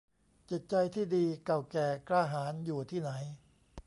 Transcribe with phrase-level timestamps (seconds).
[0.49, 3.11] จิตใจที่ดี เก่าแก่ กล้าหาญอยู่ที่ไหน